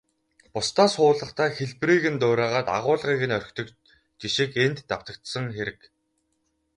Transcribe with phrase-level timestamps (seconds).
[0.53, 3.67] Бусдаас хуулахдаа хэлбэрийг нь дуурайгаад, агуулгыг нь орхидог
[4.21, 5.79] жишиг энд давтагдсан хэрэг.